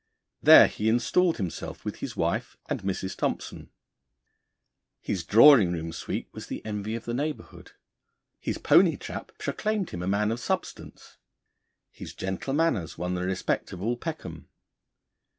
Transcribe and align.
There 0.41 0.65
he 0.67 0.89
installed 0.89 1.37
himself 1.37 1.85
with 1.85 1.97
his 1.97 2.17
wife 2.17 2.57
and 2.67 2.81
Mrs. 2.81 3.15
Thompson. 3.15 3.69
His 4.99 5.23
drawing 5.23 5.71
room 5.73 5.91
suite 5.91 6.27
was 6.31 6.47
the 6.47 6.65
envy 6.65 6.95
of 6.95 7.05
the 7.05 7.13
neighbourhood; 7.13 7.73
his 8.39 8.57
pony 8.57 8.97
trap 8.97 9.31
proclaimed 9.37 9.91
him 9.91 10.01
a 10.01 10.07
man 10.07 10.31
of 10.31 10.39
substance; 10.39 11.17
his 11.91 12.15
gentle 12.15 12.53
manners 12.55 12.97
won 12.97 13.13
the 13.13 13.21
respect 13.23 13.73
of 13.73 13.81
all 13.83 13.95
Peckham. 13.95 14.47